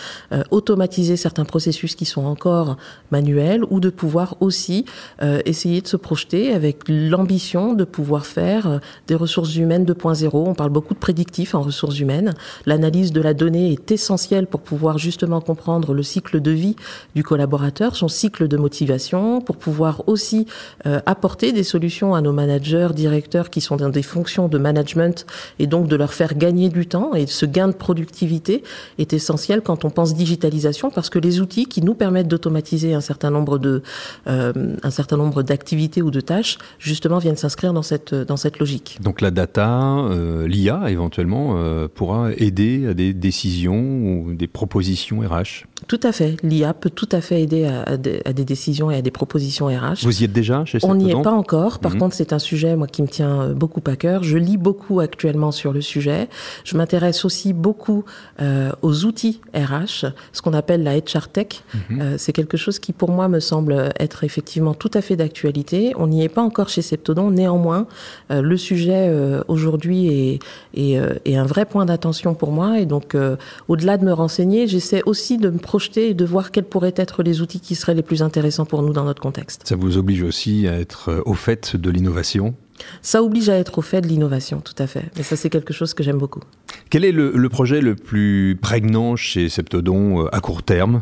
automatiser 0.52 1.18
certains 1.18 1.46
processus 1.46 1.96
qui 1.96 2.06
sont 2.06 2.26
encore 2.26 2.78
manuels 3.12 3.64
ou 3.70 3.80
de 3.80 3.90
pouvoir 3.90 4.15
aussi 4.40 4.86
euh, 5.22 5.42
essayer 5.46 5.82
de 5.82 5.88
se 5.88 5.98
projeter 5.98 6.54
avec 6.54 6.88
l'ambition 6.88 7.74
de 7.74 7.84
pouvoir 7.84 8.26
faire 8.26 8.68
euh, 8.68 8.78
des 9.08 9.16
ressources 9.16 9.56
humaines 9.56 9.86
2.0. 9.86 10.30
On 10.34 10.54
parle 10.54 10.70
beaucoup 10.70 10.94
de 10.94 11.00
prédictifs 11.00 11.56
en 11.56 11.62
ressources 11.62 12.00
humaines. 12.00 12.34
L'analyse 12.66 13.12
de 13.12 13.22
la 13.22 13.34
donnée 13.34 13.74
est 13.74 13.92
essentielle 13.92 14.48
pour 14.48 14.62
pouvoir 14.62 14.98
justement 14.98 15.42
comprendre 15.42 15.94
le 15.94 16.04
cycle 16.04 16.42
de 16.42 16.52
vie 16.52 16.76
du 17.16 17.24
collaborateur, 17.24 17.96
son 17.96 18.08
cycle 18.08 18.48
de 18.48 18.58
motivation, 18.58 19.42
pour 19.42 19.58
pouvoir 19.58 20.04
aussi 20.08 20.48
euh, 20.86 21.00
apporter 21.06 21.52
des 21.52 21.64
solutions 21.64 22.16
à 22.16 22.22
nos 22.22 22.34
managers, 22.34 22.90
directeurs 22.96 23.50
qui 23.50 23.62
sont 23.62 23.76
dans 23.76 23.90
des 23.90 24.04
fonctions 24.04 24.48
de 24.48 24.58
management 24.58 25.26
et 25.60 25.68
donc 25.68 25.88
de 25.88 25.96
leur 25.96 26.14
faire 26.14 26.36
gagner 26.36 26.70
du 26.70 26.88
temps. 26.88 27.14
Et 27.16 27.28
ce 27.28 27.46
gain 27.46 27.68
de 27.68 27.74
productivité 27.74 28.64
est 28.98 29.14
essentiel 29.14 29.62
quand 29.62 29.86
on 29.86 29.90
pense 29.90 30.16
digitalisation 30.16 30.90
parce 30.90 31.10
que 31.10 31.20
les 31.20 31.42
outils 31.42 31.66
qui 31.66 31.82
nous 31.82 31.96
permettent 31.96 32.28
d'automatiser 32.28 32.94
un 32.94 33.02
certain 33.02 33.32
nombre 33.32 33.58
de 33.58 33.82
un 34.26 34.90
certain 34.92 35.18
nombre 35.18 35.44
d'activités 35.44 36.02
ou 36.02 36.12
de 36.12 36.22
tâches 36.22 36.58
justement 36.80 37.20
viennent 37.20 37.36
s'inscrire 37.36 37.74
dans 37.74 37.82
cette 37.82 38.14
dans 38.14 38.38
cette 38.38 38.60
logique. 38.60 38.98
Donc 39.02 39.22
la 39.22 39.32
data, 39.32 39.98
euh, 40.10 40.48
l'IA 40.48 40.90
éventuellement, 40.90 41.54
euh, 41.58 41.88
pourra 41.94 42.32
aider 42.38 42.88
à 42.88 42.94
des 42.94 43.14
décisions 43.14 43.80
ou 43.80 44.34
des 44.34 44.48
propositions 44.48 45.20
RH. 45.20 45.66
Tout 45.88 46.00
à 46.04 46.12
fait. 46.12 46.38
L'IA 46.44 46.74
peut 46.74 46.90
tout 46.90 47.10
à 47.12 47.22
fait 47.22 47.42
aider 47.42 47.66
à, 47.66 47.84
à 47.84 47.98
des, 47.98 48.22
à 48.26 48.34
des 48.34 48.46
décisions 48.46 48.90
et 48.90 48.96
à 48.96 49.02
des 49.02 49.12
propositions 49.12 49.68
RH. 49.68 50.04
Vous 50.04 50.22
y 50.22 50.26
êtes 50.26 50.32
déjà 50.34 50.66
chez 50.66 50.80
On 50.84 50.96
n'y 50.96 51.12
est 51.12 51.22
pas 51.22 51.32
encore. 51.32 51.80
Par 51.80 51.94
Mhm. 51.94 52.00
contre, 52.00 52.16
c'est 52.16 52.34
un 52.34 52.40
sujet 52.40 52.76
moi 52.76 52.88
qui 52.88 53.02
me 53.02 53.08
tient 53.08 53.42
euh, 53.42 53.54
beaucoup 53.54 53.82
à 53.86 53.96
cœur. 53.96 54.24
Je 54.24 54.38
lis 54.38 54.58
beaucoup 54.58 55.00
actuellement 55.00 55.52
sur 55.52 55.74
le 55.74 55.82
sujet. 55.82 56.28
Je 56.64 56.76
m'intéresse 56.78 57.26
aussi 57.26 57.54
beaucoup 57.54 58.04
euh, 58.42 58.72
aux 58.82 59.06
outils 59.06 59.42
RH, 59.54 60.06
ce 60.34 60.42
qu'on 60.42 60.54
appelle 60.54 60.84
la 60.84 60.98
HR 60.98 61.28
Tech. 61.32 61.48
Mhm. 61.90 62.02
Euh, 62.02 62.16
c'est 62.18 62.34
quelque 62.34 62.58
chose 62.58 62.80
qui, 62.80 62.94
pour 62.94 63.12
moi, 63.12 63.28
me 63.28 63.40
semble 63.40 63.85
être 64.00 64.24
effectivement 64.24 64.74
tout 64.74 64.92
à 64.94 65.02
fait 65.02 65.16
d'actualité. 65.16 65.94
On 65.98 66.08
n'y 66.08 66.24
est 66.24 66.30
pas 66.30 66.42
encore 66.42 66.70
chez 66.70 66.82
Septodon. 66.82 67.32
Néanmoins, 67.32 67.88
euh, 68.32 68.42
le 68.42 68.58
sujet 68.58 69.08
euh, 69.10 69.42
aujourd'hui 69.48 70.08
est, 70.08 70.40
est, 70.74 71.00
euh, 71.00 71.16
est 71.26 71.36
un 71.36 71.46
vrai 71.46 71.66
point 71.66 71.86
d'attention 71.86 72.36
pour 72.36 72.52
moi. 72.52 72.80
Et 72.80 72.86
donc, 72.86 73.16
euh, 73.16 73.36
au-delà 73.68 73.98
de 73.98 74.06
me 74.06 74.14
renseigner, 74.14 74.68
j'essaie 74.68 75.02
aussi 75.06 75.38
de 75.38 75.50
me 75.50 75.58
projeter 75.58 76.10
et 76.10 76.14
de 76.14 76.26
voir 76.26 76.52
quels 76.52 76.66
pourraient 76.66 76.94
être 76.96 77.24
les 77.24 77.42
outils 77.42 77.60
qui 77.60 77.76
seraient 77.76 77.96
les 77.96 78.04
plus 78.04 78.22
intéressants 78.22 78.66
pour 78.66 78.82
nous 78.82 78.94
dans 78.94 79.06
notre 79.06 79.22
contexte. 79.22 79.62
Ça 79.66 79.76
vous 79.76 79.98
oblige 79.98 80.24
aussi 80.24 80.68
à 80.68 80.80
être 80.80 81.10
euh, 81.10 81.22
au 81.26 81.34
fait 81.34 81.76
de 81.76 81.90
l'innovation? 81.90 82.56
Ça 83.02 83.24
oblige 83.24 83.48
à 83.48 83.56
être 83.56 83.78
au 83.78 83.82
fait 83.82 84.02
de 84.02 84.08
l'innovation, 84.08 84.60
tout 84.60 84.76
à 84.80 84.88
fait. 84.88 85.06
Mais 85.16 85.24
ça, 85.24 85.38
c'est 85.38 85.50
quelque 85.50 85.74
chose 85.74 85.94
que 85.94 86.04
j'aime 86.04 86.18
beaucoup. 86.18 86.42
Quel 86.90 87.06
est 87.06 87.14
le, 87.14 87.32
le 87.32 87.50
projet 87.50 87.80
le 87.80 87.96
plus 87.96 88.58
prégnant 88.62 89.16
chez 89.16 89.48
Septodon 89.48 90.26
euh, 90.26 90.36
à 90.36 90.42
court 90.42 90.62
terme? 90.62 91.02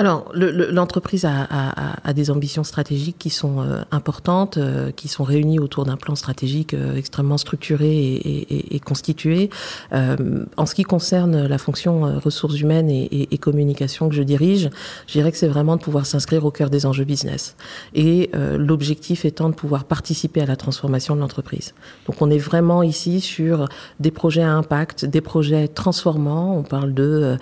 Alors, 0.00 0.30
le- 0.32 0.50
le- 0.50 0.70
l'entreprise 0.70 1.26
a, 1.26 1.42
a- 1.50 2.08
a- 2.08 2.12
des 2.14 2.30
ambitions 2.30 2.64
stratégiques 2.64 3.18
qui 3.18 3.28
sont 3.28 3.60
euh, 3.60 3.82
importantes, 3.90 4.56
euh, 4.56 4.90
qui 4.92 5.08
sont 5.08 5.24
réunies 5.24 5.58
autour 5.58 5.84
d'un 5.84 5.98
plan 5.98 6.14
stratégique 6.14 6.72
euh, 6.72 6.96
extrêmement 6.96 7.36
structuré 7.36 7.86
et, 7.98 8.16
et- 8.16 8.76
et- 8.76 8.80
constitué. 8.80 9.50
Euh, 9.92 10.16
en 10.56 10.64
ce 10.64 10.74
qui 10.74 10.84
concerne 10.84 11.46
la 11.46 11.58
fonction 11.58 12.06
euh, 12.06 12.18
ressources 12.18 12.58
humaines 12.58 12.88
et, 12.88 13.28
et- 13.30 13.36
communication 13.36 14.08
que 14.08 14.14
je 14.14 14.22
dirige, 14.22 14.70
je 15.06 15.12
dirais 15.12 15.30
que 15.32 15.36
c'est 15.36 15.48
vraiment 15.48 15.76
de 15.76 15.82
pouvoir 15.82 16.06
s'inscrire 16.06 16.46
au 16.46 16.50
cœur 16.50 16.70
des 16.70 16.86
enjeux 16.86 17.04
business. 17.04 17.54
Et 17.94 18.30
euh, 18.34 18.56
l'objectif 18.56 19.26
étant 19.26 19.50
de 19.50 19.54
pouvoir 19.54 19.84
participer 19.84 20.40
à 20.40 20.46
la 20.46 20.56
transformation 20.56 21.14
de 21.14 21.20
l'entreprise. 21.20 21.74
Donc, 22.06 22.22
on 22.22 22.30
est 22.30 22.38
vraiment 22.38 22.82
ici 22.82 23.20
sur 23.20 23.68
des 23.98 24.10
projets 24.10 24.42
à 24.42 24.52
impact, 24.54 25.04
des 25.04 25.20
projets 25.20 25.68
transformants. 25.68 26.56
On 26.56 26.62
parle 26.62 26.94
de 26.94 27.36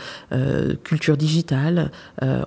culture 0.83 1.17
digitale. 1.17 1.93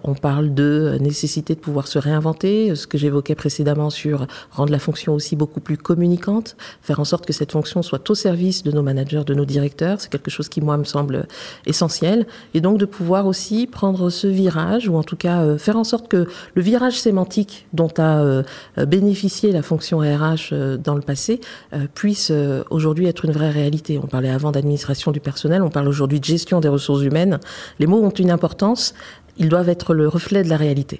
Euh, 0.05 0.12
on 0.12 0.13
parle 0.13 0.53
de 0.53 0.98
nécessité 1.00 1.55
de 1.55 1.60
pouvoir 1.60 1.88
se 1.88 2.00
réinventer, 2.00 2.75
ce 2.75 2.88
que 2.88 2.98
j'évoquais 2.98 3.36
précédemment 3.36 3.89
sur 3.89 4.27
rendre 4.51 4.72
la 4.72 4.79
fonction 4.79 5.13
aussi 5.13 5.36
beaucoup 5.36 5.60
plus 5.60 5.77
communicante, 5.77 6.55
faire 6.81 7.00
en 7.00 7.05
sorte 7.05 7.25
que 7.25 7.34
cette 7.34 7.51
fonction 7.51 7.81
soit 7.81 8.10
au 8.10 8.15
service 8.15 8.63
de 8.63 8.72
nos 8.72 8.81
managers, 8.81 9.24
de 9.25 9.34
nos 9.34 9.46
directeurs. 9.46 10.01
C'est 10.01 10.12
quelque 10.12 10.31
chose 10.31 10.50
qui, 10.50 10.62
moi, 10.62 10.77
me 10.77 10.84
semble 10.84 11.27
essentiel. 11.65 12.27
Et 12.53 12.62
donc 12.62 12.77
de 12.77 12.86
pouvoir 12.86 13.27
aussi 13.27 13.67
prendre 13.67 14.10
ce 14.10 14.27
virage, 14.27 14.88
ou 14.88 14.96
en 14.96 15.03
tout 15.03 15.15
cas 15.15 15.41
euh, 15.41 15.58
faire 15.58 15.77
en 15.77 15.84
sorte 15.84 16.08
que 16.08 16.27
le 16.55 16.62
virage 16.62 17.00
sémantique 17.00 17.67
dont 17.74 17.91
a 17.98 18.22
euh, 18.22 18.43
bénéficié 18.77 19.51
la 19.51 19.62
fonction 19.62 20.00
RH 20.00 20.51
euh, 20.51 20.77
dans 20.77 20.96
le 20.96 21.01
passé 21.01 21.39
euh, 21.74 21.88
puisse 21.93 22.29
euh, 22.31 22.63
aujourd'hui 22.70 23.08
être 23.08 23.25
une 23.25 23.31
vraie 23.31 23.50
réalité. 23.50 24.00
On 24.01 24.08
parlait 24.08 24.29
avant 24.29 24.51
d'administration 24.51 25.12
du 25.12 25.20
personnel, 25.20 25.62
on 25.62 25.70
parle 25.70 25.88
aujourd'hui 25.88 26.20
de 26.20 26.25
gestion 26.25 26.60
des 26.60 26.67
ressources 26.67 27.01
humaines. 27.01 27.39
Les 27.79 27.88
mots 27.88 28.01
ont 28.03 28.10
une 28.10 28.31
importance. 28.31 28.93
Ils 29.38 29.50
doivent 29.50 29.70
être 29.70 29.94
le 29.94 30.08
reflet 30.08 30.44
de 30.44 30.50
la 30.50 30.58
réalité. 30.58 31.00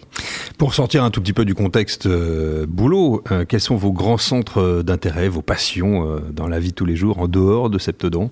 Pour 0.58 0.74
sortir 0.74 1.04
un 1.04 1.12
tout 1.12 1.22
petit 1.22 1.34
peu 1.34 1.46
du 1.46 1.56
contexte 1.56 2.06
euh, 2.06 2.66
boulot, 2.68 3.24
euh, 3.32 3.46
quels 3.48 3.62
sont 3.62 3.76
vos 3.76 3.92
grands 3.92 4.18
centres 4.18 4.82
d'intérêt, 4.84 5.28
vos 5.28 5.42
passions 5.42 6.08
euh, 6.08 6.20
dans 6.32 6.48
la 6.48 6.60
vie 6.60 6.70
de 6.70 6.76
tous 6.76 6.86
les 6.86 6.96
jours, 6.96 7.20
en 7.20 7.28
dehors 7.28 7.70
de 7.70 7.78
Septodon 7.78 8.30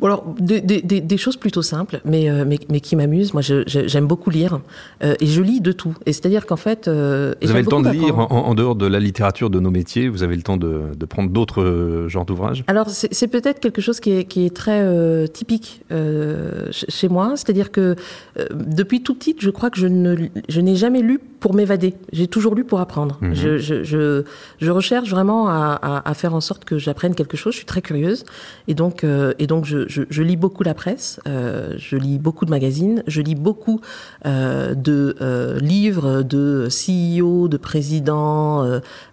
Bon 0.00 0.06
alors, 0.06 0.24
des, 0.38 0.60
des- 0.60 0.80
des- 0.82 1.16
choses 1.18 1.36
plutôt 1.36 1.60
simples, 1.62 2.00
mais, 2.06 2.30
euh, 2.30 2.44
mais, 2.46 2.58
mais 2.70 2.80
qui 2.80 2.96
m'amusent. 2.96 3.34
Moi, 3.34 3.42
j'aime 3.66 4.06
beaucoup 4.06 4.30
lire 4.30 4.60
euh, 5.04 5.14
et 5.20 5.26
je 5.26 5.42
lis 5.42 5.60
de 5.60 5.72
tout. 5.72 5.94
Et 6.06 6.12
c'est-à-dire 6.14 6.46
qu'en 6.46 6.56
fait, 6.56 6.88
euh, 6.88 7.34
Vous 7.42 7.50
avez 7.50 7.60
le 7.60 7.66
temps 7.66 7.82
de 7.82 7.90
lire 7.90 8.18
en, 8.18 8.26
en 8.30 8.54
dehors 8.54 8.74
de 8.76 8.86
la 8.86 8.98
littérature 9.00 9.50
de 9.50 9.60
nos 9.60 9.70
métiers 9.70 10.08
Vous 10.08 10.22
avez 10.22 10.36
le 10.36 10.42
temps 10.42 10.56
de, 10.56 10.82
de 10.98 11.04
prendre 11.06 11.28
d'autres 11.30 11.60
euh, 11.62 12.08
genres 12.08 12.24
d'ouvrages? 12.24 12.64
Alors, 12.66 12.88
c'est 12.88 13.28
peut-être 13.28 13.60
quelque 13.60 13.82
chose 13.82 14.00
qui 14.00 14.12
est, 14.12 14.24
qui 14.24 14.46
est 14.46 14.56
très 14.56 14.80
euh, 14.80 15.26
typique 15.26 15.82
euh, 15.92 16.64
ch- 16.72 16.86
chez 16.88 17.08
moi. 17.08 17.32
C'est-à-dire 17.36 17.70
que 17.70 17.94
euh, 18.38 18.46
depuis 18.54 19.02
tout 19.02 19.14
petite, 19.14 19.42
je 19.42 19.50
crois 19.50 19.68
que 19.70 19.78
je 19.78 19.86
ne 19.86 20.16
je 20.48 20.60
n'ai 20.62 20.76
jamais 20.76 21.02
lu 21.02 21.20
pour 21.40 21.54
m'évader. 21.54 21.94
J'ai 22.12 22.26
toujours 22.26 22.54
lu 22.54 22.64
pour 22.64 22.80
apprendre. 22.80 23.18
Mhm. 23.20 23.34
je, 23.34 23.58
je, 23.58 23.82
je, 23.84 24.22
je 24.60 24.70
recherche 24.70 25.10
vraiment 25.10 25.48
à, 25.48 25.78
à, 25.82 26.08
à 26.10 26.14
faire 26.14 26.34
en 26.34 26.40
sorte 26.40 26.64
que 26.64 26.78
j'apprenne 26.78 27.14
quelque 27.14 27.36
chose. 27.36 27.52
Je 27.52 27.58
suis 27.58 27.66
très 27.66 27.82
curieuse. 27.82 28.24
Et 28.68 28.74
donc, 28.74 29.04
euh, 29.04 29.32
et 29.38 29.46
donc 29.46 29.64
je, 29.64 29.88
je, 29.90 30.02
je 30.08 30.22
lis 30.22 30.36
beaucoup 30.36 30.62
la 30.62 30.72
presse, 30.74 31.20
euh, 31.28 31.74
je 31.76 31.96
lis 31.96 32.18
beaucoup 32.18 32.44
de 32.46 32.50
magazines, 32.50 33.02
je 33.06 33.20
lis 33.20 33.34
beaucoup 33.34 33.80
euh, 34.24 34.74
de 34.74 35.16
euh, 35.20 35.58
livres 35.58 36.22
de 36.22 36.68
CEO, 36.70 37.48
de 37.48 37.56
présidents, 37.58 38.64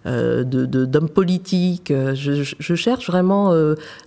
de- 0.06 0.42
de- 0.44 0.84
d'hommes 0.86 1.08
politiques. 1.08 1.92
Je, 2.14 2.74
cherche 2.74 3.06
vraiment 3.10 3.52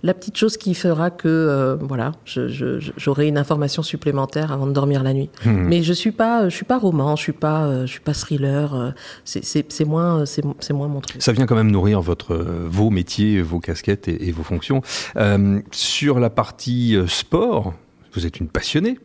la 0.04 0.13
petite 0.13 0.38
chose 0.38 0.56
qui 0.58 0.74
fera 0.74 1.10
que 1.10 1.78
voilà, 1.82 2.13
je- 2.25 2.80
j'aurai 2.98 3.28
une 3.28 3.38
information 3.38 3.84
supplémentaire 3.84 4.51
avant 4.51 4.66
de 4.68 4.72
dormir 4.72 5.04
la 5.04 5.13
nuit. 5.13 5.30
Mhm. 5.46 5.68
Mais 5.68 5.84
je 5.84 5.94
suis 5.94 6.12
pas, 6.13 6.48
je 6.50 6.56
suis 6.56 6.66
pas 6.66 6.78
roman, 6.80 7.16
je 7.18 7.22
suis 7.24 7.34
pas, 7.34 7.86
je 7.86 7.92
suis 7.92 8.00
pas 8.00 8.13
thriller. 8.13 8.94
c'est- 9.25 9.44
C'est 9.44 9.66
c'est 9.72 9.86
moins, 9.86 10.25
c'est 10.25 10.44
c'est 10.60 10.74
moins 10.74 10.88
mon 10.88 11.01
truc. 11.01 11.22
Ça 11.22 11.34
vient 11.34 11.46
quand 11.46 11.56
même 11.56 11.72
nourrir 11.72 12.00
votre, 12.01 12.36
vos 12.78 12.90
métiers, 12.90 13.42
vos 13.42 13.60
casquettes 13.60 14.08
et, 14.08 14.28
et 14.28 14.32
vos 14.32 14.44
fonctions. 14.44 14.82
Sur 15.72 16.20
la 16.20 16.30
partie 16.30 16.61
euh, 16.70 17.08
sport, 17.08 17.74
vous 18.13 18.25
êtes 18.25 18.39
une 18.39 18.48
passionnée. 18.48 18.98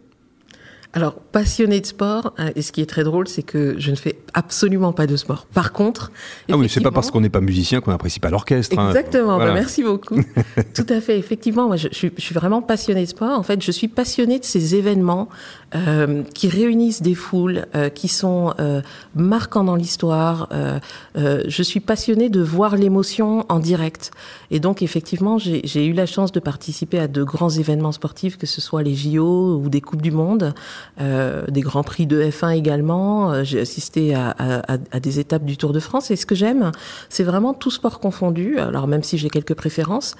alors, 0.92 1.14
passionné 1.14 1.80
de 1.80 1.86
sport, 1.86 2.34
euh, 2.38 2.50
et 2.54 2.62
ce 2.62 2.72
qui 2.72 2.80
est 2.80 2.86
très 2.86 3.04
drôle, 3.04 3.28
c'est 3.28 3.42
que 3.42 3.74
je 3.78 3.90
ne 3.90 3.96
fais 3.96 4.18
absolument 4.34 4.92
pas 4.92 5.06
de 5.06 5.16
sport. 5.16 5.46
Par 5.46 5.72
contre, 5.72 6.10
ah 6.50 6.56
oui, 6.56 6.68
c'est 6.68 6.80
pas 6.80 6.90
parce 6.90 7.10
qu'on 7.10 7.20
n'est 7.20 7.28
pas 7.28 7.40
musicien 7.40 7.80
qu'on 7.80 7.90
n'apprécie 7.90 8.20
pas 8.20 8.30
l'orchestre. 8.30 8.78
Hein. 8.78 8.88
Exactement. 8.88 9.38
Bah, 9.38 9.52
merci 9.52 9.82
beaucoup. 9.82 10.16
Tout 10.74 10.86
à 10.88 11.00
fait. 11.00 11.18
Effectivement, 11.18 11.66
moi, 11.66 11.76
je, 11.76 11.88
je, 11.90 12.08
suis 12.18 12.34
vraiment 12.34 12.62
passionné 12.62 13.04
de 13.04 13.08
sport. 13.08 13.38
En 13.38 13.42
fait, 13.42 13.62
je 13.62 13.70
suis 13.70 13.88
passionné 13.88 14.38
de 14.38 14.44
ces 14.44 14.74
événements 14.74 15.28
euh, 15.74 16.22
qui 16.34 16.48
réunissent 16.48 17.02
des 17.02 17.16
foules, 17.16 17.66
euh, 17.74 17.88
qui 17.88 18.06
sont 18.06 18.54
euh, 18.60 18.82
marquants 19.16 19.64
dans 19.64 19.74
l'histoire. 19.74 20.48
Euh, 20.52 20.78
je 21.16 21.62
suis 21.62 21.80
passionnée 21.80 22.28
de 22.28 22.40
voir 22.40 22.76
l'émotion 22.76 23.44
en 23.48 23.58
direct. 23.58 24.12
Et 24.50 24.60
donc, 24.60 24.82
effectivement, 24.82 25.38
j'ai 25.38 25.86
eu 25.86 25.92
la 25.92 26.06
chance 26.06 26.30
de 26.30 26.38
participer 26.38 27.00
à 27.00 27.08
de 27.08 27.24
grands 27.24 27.50
événements 27.50 27.92
sportifs, 27.92 28.36
que 28.36 28.46
ce 28.46 28.60
soit 28.60 28.82
les 28.82 28.94
JO 28.94 29.56
ou 29.56 29.68
des 29.68 29.80
Coupes 29.80 30.02
du 30.02 30.12
Monde. 30.12 30.54
Des 30.98 31.60
grands 31.60 31.82
prix 31.82 32.06
de 32.06 32.22
F1 32.22 32.56
également. 32.56 33.42
J'ai 33.42 33.60
assisté 33.60 34.14
à, 34.14 34.98
des 35.00 35.18
étapes 35.18 35.44
du 35.44 35.56
Tour 35.56 35.72
de 35.72 35.80
France. 35.80 36.10
Et 36.10 36.16
ce 36.16 36.26
que 36.26 36.34
j'aime, 36.34 36.70
c'est 37.08 37.24
vraiment 37.24 37.54
tout 37.54 37.70
sport 37.70 37.98
confondu. 37.98 38.58
Alors 38.58 38.86
même 38.86 39.02
si 39.02 39.18
j'ai 39.18 39.30
quelques 39.30 39.54
préférences, 39.54 40.14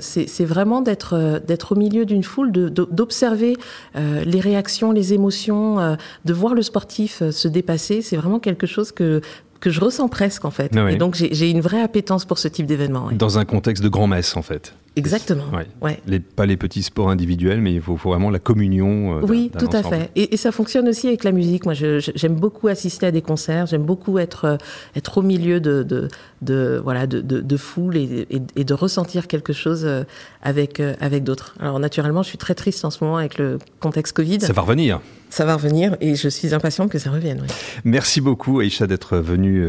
c'est 0.00 0.44
vraiment 0.44 0.80
d'être 0.80 1.72
au 1.72 1.76
milieu 1.76 2.04
d'une 2.04 2.24
foule, 2.24 2.50
d'observer 2.50 3.56
les 3.94 4.40
réactions, 4.40 4.63
les 4.92 5.12
émotions, 5.12 5.96
de 6.24 6.32
voir 6.32 6.54
le 6.54 6.62
sportif 6.62 7.22
se 7.30 7.48
dépasser. 7.48 8.02
C'est 8.02 8.16
vraiment 8.16 8.38
quelque 8.38 8.66
chose 8.66 8.92
que 8.92 9.20
que 9.60 9.70
je 9.70 9.80
ressens 9.80 10.08
presque 10.08 10.44
en 10.44 10.50
fait. 10.50 10.72
Ah 10.76 10.90
Et 10.90 10.96
donc 10.96 11.14
j'ai 11.14 11.50
une 11.50 11.62
vraie 11.62 11.80
appétence 11.80 12.26
pour 12.26 12.38
ce 12.38 12.48
type 12.48 12.66
d'événement. 12.66 13.08
Dans 13.12 13.38
un 13.38 13.46
contexte 13.46 13.82
de 13.82 13.88
grand-messe 13.88 14.36
en 14.36 14.42
fait. 14.42 14.74
Exactement. 14.96 15.44
Ouais. 15.82 16.00
Les, 16.06 16.20
pas 16.20 16.46
les 16.46 16.56
petits 16.56 16.82
sports 16.82 17.10
individuels, 17.10 17.60
mais 17.60 17.74
il 17.74 17.80
faut, 17.80 17.96
faut 17.96 18.10
vraiment 18.10 18.30
la 18.30 18.38
communion. 18.38 19.18
Euh, 19.18 19.26
oui, 19.26 19.50
tout 19.58 19.68
à 19.72 19.82
fait. 19.82 20.10
Et, 20.14 20.34
et, 20.34 20.36
ça 20.36 20.52
fonctionne 20.52 20.88
aussi 20.88 21.08
avec 21.08 21.24
la 21.24 21.32
musique. 21.32 21.64
Moi, 21.64 21.74
j'aime 21.74 22.34
beaucoup 22.36 22.68
assister 22.68 23.06
à 23.06 23.10
des 23.10 23.22
concerts. 23.22 23.66
J'aime 23.66 23.82
beaucoup 23.82 24.18
être 24.18 24.44
euh, 24.44 24.56
être 24.94 25.18
au 25.18 25.22
milieu 25.22 25.60
de 25.60 25.82
de, 25.82 26.08
de 26.42 26.80
voilà 26.82 27.06
de, 27.06 27.20
de, 27.20 27.40
de 27.40 27.56
foule 27.56 27.96
et, 27.96 28.26
et, 28.30 28.40
et, 28.56 28.64
de 28.64 28.74
ressentir 28.74 29.26
quelque 29.26 29.52
chose 29.52 29.84
euh, 29.84 30.04
avec 30.42 30.80
avec 31.00 31.24
d'autres. 31.24 31.56
Alors 31.58 31.80
naturellement, 31.80 32.22
je 32.22 32.28
suis 32.28 32.38
très 32.38 32.54
triste 32.54 32.84
en 32.84 32.90
ce 32.90 33.02
moment 33.02 33.16
avec 33.16 33.38
le 33.38 33.58
contexte 33.80 34.14
Covid. 34.14 34.40
Ça 34.40 34.52
va 34.52 34.62
revenir. 34.62 35.00
Ça 35.30 35.44
va 35.44 35.56
revenir 35.56 35.96
et 36.00 36.14
je 36.14 36.28
suis 36.28 36.54
impatiente 36.54 36.92
que 36.92 36.98
ça 36.98 37.10
revienne. 37.10 37.40
Oui. 37.42 37.48
Merci 37.84 38.20
beaucoup, 38.20 38.60
Aïcha, 38.60 38.86
d'être 38.86 39.16
venue 39.16 39.66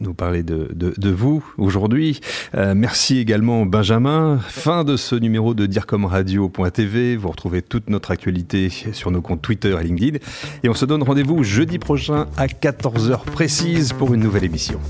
nous 0.00 0.12
parler 0.12 0.42
de, 0.42 0.68
de, 0.74 0.92
de 0.94 1.10
vous 1.10 1.42
aujourd'hui. 1.56 2.20
Euh, 2.54 2.74
merci 2.74 3.18
également, 3.18 3.64
Benjamin. 3.64 4.40
Fin 4.58 4.82
de 4.82 4.96
ce 4.96 5.14
numéro 5.14 5.54
de 5.54 5.66
DIRCOMRadio.tv. 5.66 7.16
Vous 7.16 7.28
retrouvez 7.28 7.62
toute 7.62 7.88
notre 7.88 8.10
actualité 8.10 8.68
sur 8.92 9.12
nos 9.12 9.22
comptes 9.22 9.40
Twitter 9.40 9.76
et 9.80 9.84
LinkedIn. 9.84 10.18
Et 10.64 10.68
on 10.68 10.74
se 10.74 10.84
donne 10.84 11.04
rendez-vous 11.04 11.44
jeudi 11.44 11.78
prochain 11.78 12.26
à 12.36 12.48
14h 12.48 13.24
précise 13.26 13.92
pour 13.92 14.12
une 14.14 14.20
nouvelle 14.20 14.42
émission. 14.42 14.80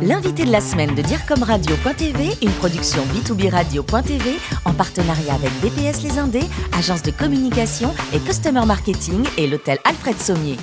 L'invité 0.00 0.46
de 0.46 0.50
la 0.50 0.62
semaine 0.62 0.94
de 0.94 1.02
DIRCOMRadio.tv, 1.02 2.30
une 2.40 2.50
production 2.52 3.02
B2B 3.14 3.50
Radio.tv 3.50 4.30
en 4.64 4.72
partenariat 4.72 5.34
avec 5.34 5.50
DPS 5.60 6.02
Les 6.02 6.18
Indés, 6.18 6.48
agence 6.76 7.02
de 7.02 7.10
communication 7.10 7.92
et 8.14 8.20
customer 8.20 8.64
marketing 8.64 9.22
et 9.36 9.48
l'hôtel 9.48 9.78
Alfred 9.84 10.18
Sommier. 10.18 10.56